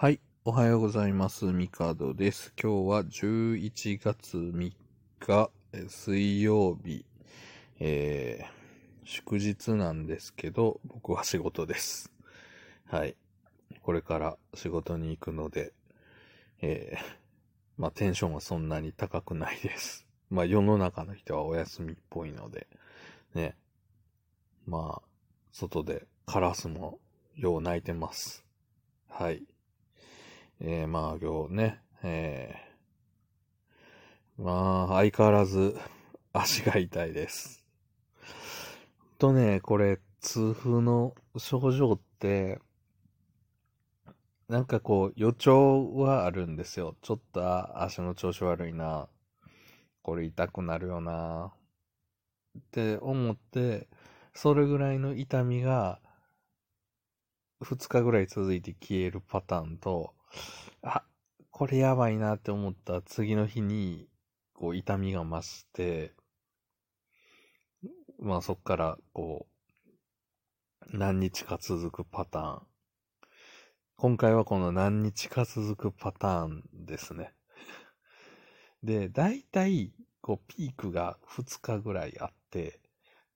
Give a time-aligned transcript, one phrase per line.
[0.00, 0.20] はい。
[0.46, 1.44] おはようございます。
[1.44, 2.54] ミカドです。
[2.58, 4.72] 今日は11月3
[5.18, 5.50] 日、
[5.90, 7.04] 水曜日、
[7.80, 12.10] えー、祝日なんですけど、僕は仕事です。
[12.86, 13.14] はい。
[13.82, 15.74] これから仕事に行くので、
[16.62, 17.00] えー、
[17.76, 20.06] まあテンションはそんなに高くないです。
[20.30, 22.68] まあ世の中の人はお休みっぽいので、
[23.34, 23.54] ね。
[24.66, 25.08] まあ、
[25.52, 26.98] 外でカラスも
[27.36, 28.46] よう鳴いてます。
[29.10, 29.44] はい。
[30.62, 35.74] えー、まあ今日ね、えー、まあ相変わらず
[36.34, 37.64] 足が痛いです。
[39.18, 42.60] とね、これ、痛風の症状って、
[44.48, 46.94] なんかこう予兆はあるんですよ。
[47.00, 49.08] ちょっと足の調子悪いな。
[50.02, 51.52] これ痛くなるよな。
[52.58, 53.88] って思って、
[54.34, 56.00] それぐらいの痛みが
[57.62, 60.14] 2日ぐらい続いて消えるパターンと、
[60.82, 61.04] あ、
[61.50, 64.08] これやばいなって思った次の日に、
[64.54, 66.14] こう痛みが増して、
[68.18, 72.66] まあそっからこう、何日か続くパターン。
[73.96, 77.34] 今回はこの何日か続くパターンですね。
[78.82, 82.80] で、大体、こうピークが2日ぐらいあって、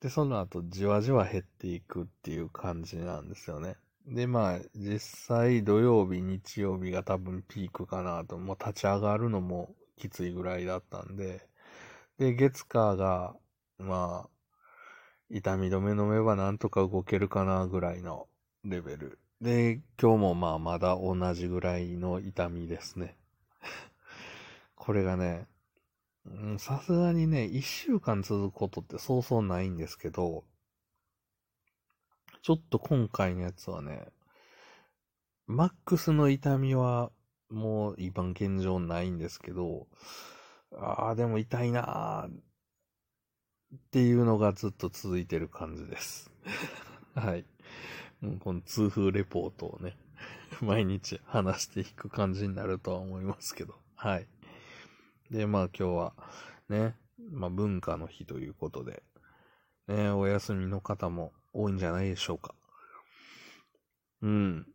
[0.00, 3.76] で、その後じわじわ減っていくっていう感じなんですよね。
[4.06, 11.48] で、まあ、実際土曜日、日曜日が多分ピークかなと、もう立ち上がるのもきついぐらいだったんで、
[12.18, 13.36] で、月火が、
[13.78, 14.30] まあ、
[15.30, 18.28] 痛み止め飲めばなんとか動けるかなぐらいの
[18.64, 19.18] レベル。
[19.40, 23.16] で、今日もまあまだ同じぐらいの痛みですね。
[24.76, 25.46] これがね、
[26.58, 30.44] さすがにね、一週間続くことってそうそうないんですけど、
[32.44, 34.04] ちょっと今回のやつはね、
[35.46, 37.10] マックスの痛みは
[37.48, 39.86] もう今現状ないんですけど、
[40.76, 46.30] ああ、でも痛いなーっていうのがずっと続いてる感じです。
[47.16, 47.46] はい。
[48.20, 49.96] もうこの痛風レポートをね、
[50.60, 54.28] 毎日話していく感じになるとは思いますけど、はい。
[55.30, 56.14] で、まあ今日は
[56.68, 56.94] ね、
[57.30, 59.02] まあ文化の日ということで、
[59.86, 62.54] ね、お休みの方も多いんじゃないでしょうか。
[64.22, 64.66] うん。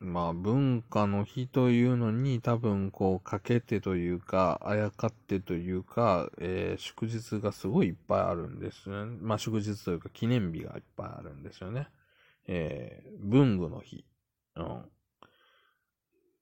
[0.00, 9.06] まあ文化の日というのに多分こうかけてというか、あやかってというか、えー祝日がすごいいっぱいあるんですね。
[9.20, 11.88] まあ祝日というか記念日がいっぱいあるんですよね。
[12.46, 14.04] えー文具の日。
[14.56, 14.84] うん。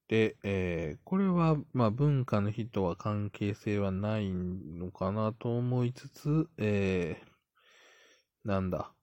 [0.09, 7.37] で、えーこれは、まあ、文化の日とは関係性はないのかなと思いつつ、えー
[8.45, 8.96] なんだ。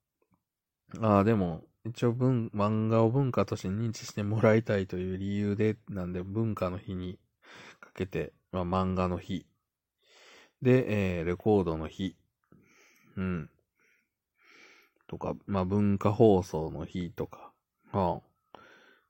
[1.02, 7.20] ああ、でも、一応文、漫画を文化として認知してもらいたいという理由で、なんで文化の日に
[7.80, 9.46] かけて、まあ、漫画の日。
[10.64, 12.16] で、えーレコードの日。
[13.18, 13.50] うん。
[15.08, 17.52] とか、まあ、文化放送の日とか、
[17.92, 18.22] は
[18.56, 18.60] あ、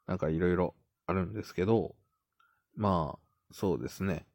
[0.08, 0.76] なんかいろいろ
[1.08, 1.96] あるんですけど、
[2.76, 4.26] まあ、そうですね。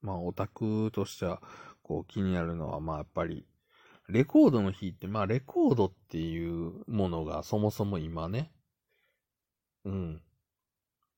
[0.00, 1.42] まあ、オタクとしては、
[1.82, 3.46] こう気になるのは、まあやっぱり、
[4.08, 8.52] レコードの日って、まあレコードっていうものがそもそも今ね、
[9.84, 10.22] うん。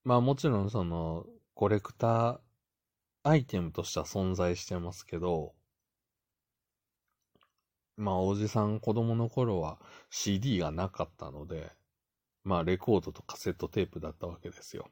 [0.04, 2.40] まあもちろんその、コレクター
[3.24, 5.54] アイテムとしては存在してますけど、
[7.96, 9.78] まあおじさん子供の頃は
[10.10, 11.70] CD がなかったので、
[12.44, 14.88] まあレコードとカセットテープだったわけですよ。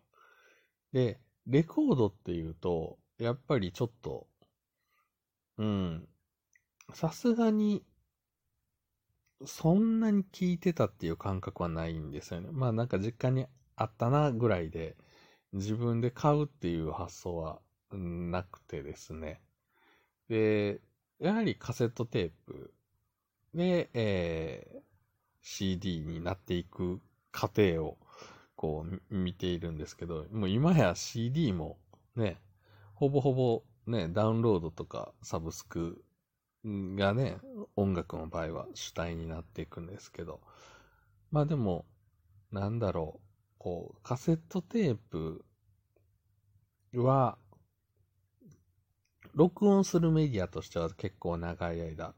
[0.92, 4.26] で、レコードっていうと、やっぱりちょっと、
[5.58, 6.08] うん、
[6.92, 7.84] さすがに、
[9.44, 12.48] そんなに聞いてたっていう感覚はないんですよね。
[12.52, 14.96] まあなんか実家にあったなぐらいで、
[15.52, 17.60] 自分で買うっていう発想は
[17.90, 19.40] なくてですね。
[20.28, 20.80] で、
[21.18, 22.72] やはりカセットテープ
[23.54, 24.86] で、えー
[25.48, 27.98] CD になっていく過程を
[28.56, 31.78] こう見ているんですけど、もう今や CD も
[32.16, 32.40] ね、
[32.94, 36.04] ほぼほぼね、ダウンロードとかサブスク
[36.64, 37.38] がね、
[37.76, 40.40] 音楽の場合は主体になっていくんですけど、
[41.30, 41.86] まあでも、
[42.50, 43.26] なんだろう、
[43.58, 45.44] こう、カセットテープ
[46.94, 47.38] は、
[49.34, 52.14] 録音するメディアとしては結構長い間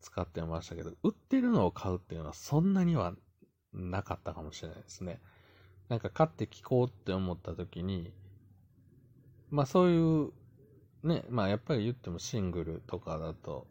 [0.00, 3.14] 使ってましたけど、売ってるのを買うっていうのはそんなには
[3.72, 5.20] なかったかもしれないですね。
[5.88, 8.12] なんか買って聞こうって思った時に、
[9.50, 10.32] まあそういう、
[11.02, 13.66] ね、まあやっぱり言ってもシングルとかだと、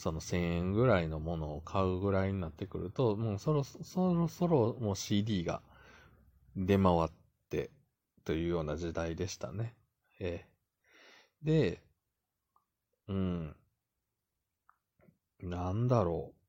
[0.00, 5.62] その1000円ぐらいのものを買うぐらいになってくると、もうそろそろそろもう CD が
[6.56, 7.10] 出回っ
[7.50, 7.70] て、
[8.24, 9.76] というような時代でしたね。
[10.20, 10.48] ええ。
[11.42, 11.82] で、
[13.08, 13.56] うん。
[15.42, 16.40] なんだろう。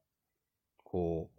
[0.83, 1.31] こ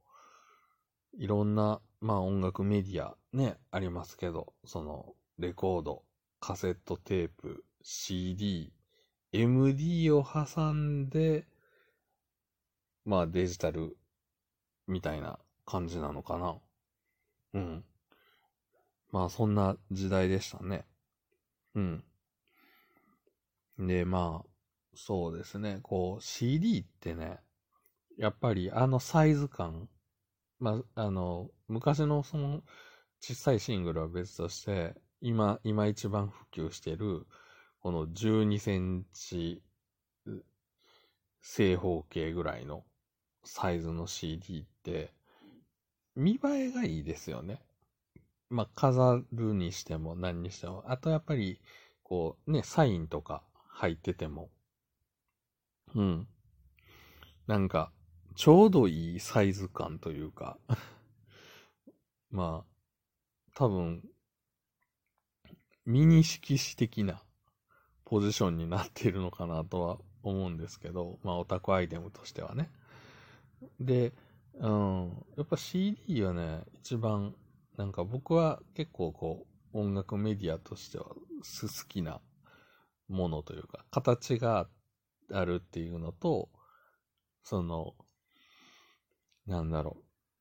[1.14, 6.04] う、いろんな、まあ音楽メディアね、ありますけど、その、レコード、
[6.40, 8.72] カセットテープ、CD、
[9.32, 11.46] MD を挟んで、
[13.04, 13.96] まあデジタル
[14.86, 16.56] みたいな感じなのかな。
[17.54, 17.84] うん。
[19.10, 20.86] まあそんな時代でしたね。
[21.74, 22.04] うん。
[23.78, 24.48] で、まあ、
[24.94, 25.80] そうですね。
[25.82, 27.40] こう CD ってね、
[28.18, 29.88] やっぱりあのサイズ感、
[30.58, 32.62] まあ、あの、昔のその
[33.20, 37.26] 小さいシングルは別として、今、今一番普及してる、
[37.80, 39.62] この12センチ
[41.40, 42.84] 正方形ぐらいの
[43.44, 45.12] サイズの CD って、
[46.14, 47.60] 見栄えがいいですよね。
[48.50, 50.84] まあ、飾るにしても何にしても。
[50.86, 51.60] あとやっぱり、
[52.02, 54.50] こうね、サインとか入ってても、
[55.94, 56.28] うん。
[57.46, 57.90] なんか、
[58.34, 60.58] ちょうどいいサイズ感というか
[62.30, 62.72] まあ、
[63.54, 64.02] 多分、
[65.84, 67.22] ミニ色紙的な
[68.04, 72.70] ポジションになっているのかなとは思うんですけど、まあオタクアイテムとしてはね。
[73.80, 74.12] で、
[74.54, 77.34] うん、やっぱ CD はね、一番、
[77.76, 81.18] なんか僕は結構こう、音楽メディアとしては好
[81.88, 82.20] きな
[83.08, 84.68] ものというか、形が
[85.32, 86.50] あるっていうのと、
[87.42, 87.94] その、
[89.46, 89.96] なんだろ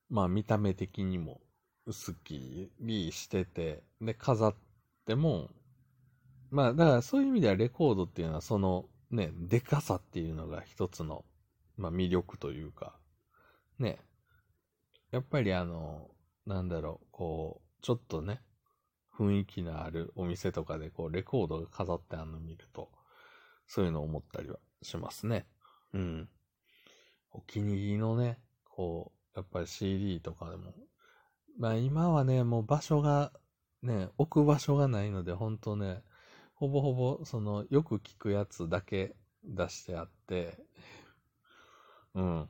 [0.10, 1.42] う、まあ見た目的にも
[1.86, 4.56] 好きりしてて、で、飾っ
[5.06, 5.50] ても、
[6.50, 11.26] まあだからそういう意味ではレコードっていうのはそのね、でかさっていうのが一つの、
[11.78, 12.96] まあ魅力というか、
[13.82, 14.00] ね、
[15.12, 16.10] やっぱりあの、
[16.46, 18.42] なんだろう、こう、ちょっとね、
[19.18, 22.90] 雰囲気のあるお店とかでこう、レコードが飾ってあるの見ると、
[23.68, 25.46] そういうのを思ったりはしますね。
[25.94, 26.30] うん。
[27.32, 30.74] お気に入りのね、こう、やっぱり CD とかでも、
[31.58, 33.32] まあ今はね、もう場所が、
[33.84, 36.04] ね、置く場所がないので、ほんとね、
[36.54, 40.58] ほぼほぼ、その、よく聞くやつだけ出してあって、
[42.14, 42.50] うん。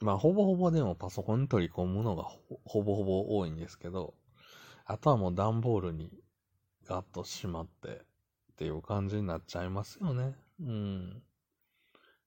[0.00, 2.24] まあ、ほぼほぼでもパソコンに取り込むのが
[2.64, 4.14] ほぼほぼ多いんですけど、
[4.84, 6.10] あとはもう段ボールに
[6.86, 7.94] ガッとしまってっ
[8.56, 10.34] ていう感じになっちゃいますよね。
[10.60, 11.22] うん。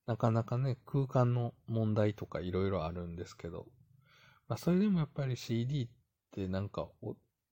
[0.06, 3.68] なかなかね、空間の問題とかいろいろあるんですけど、
[4.48, 5.90] まあ、それでもやっぱり CD っ
[6.32, 6.90] てなんか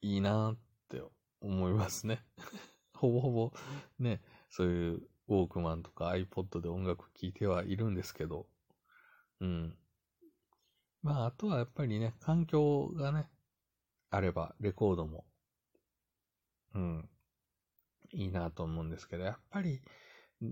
[0.02, 0.58] いいなっ
[0.90, 1.02] て
[1.40, 2.24] 思いますね。
[2.94, 3.54] ほぼほぼ
[4.00, 8.48] ね、そういうウォークマンとか iPod で音楽聴いてはいるんですけど、
[9.40, 9.78] うん。
[11.02, 13.30] まあ、あとはやっぱりね、環境がね、
[14.10, 15.26] あれば、レコードも、
[16.76, 17.10] うん、
[18.12, 19.82] いいなと思うんですけど、やっぱり、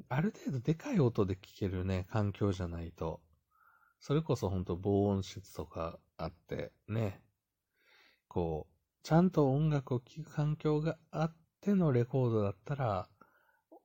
[0.10, 3.22] ある程度でかい音で聴けるね、環境じゃないと、
[4.00, 7.22] それこそほんと防音室とかあってね、
[8.28, 8.74] こう、
[9.04, 13.10] ちゃんと音楽を聴く環境があってのレコードだったら、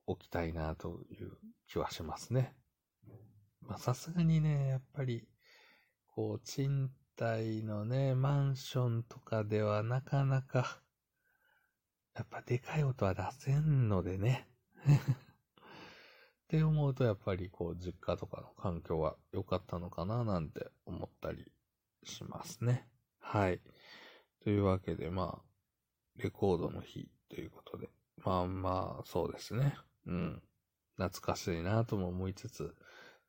[0.05, 1.31] 置きたいなという
[1.67, 2.55] 気はしますね。
[3.61, 5.25] まあさすがにね、やっぱり、
[6.15, 10.79] こう、賃貸のね、マンションとかではなかなか、
[12.13, 14.47] やっぱでかい音は出せんのでね。
[14.85, 21.51] って思うと、やっぱりこう、実家とかの環境は良かったのかななんて思ったり
[22.03, 22.87] しますね。
[23.17, 23.59] はい。
[24.43, 27.89] というわけで、まあ、レコードの日ということで、
[28.23, 29.75] まあまあ、そうですね。
[30.05, 30.43] うん。
[30.97, 32.75] 懐かしいなとも思いつつ、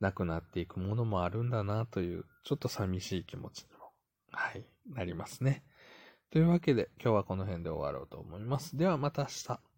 [0.04, 3.90] なくなっていくものもあるんだなという、ちょっと寂しい気持ちにも、
[4.32, 5.64] はい、なりますね。
[6.30, 8.76] というわけで、今日はこの辺で終わろうと思います。
[8.76, 9.73] ではまた明日。